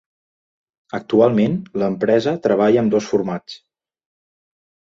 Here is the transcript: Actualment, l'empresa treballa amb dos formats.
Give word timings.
Actualment, 0.99 1.59
l'empresa 1.83 2.35
treballa 2.47 2.83
amb 2.85 2.97
dos 2.97 3.13
formats. 3.13 3.61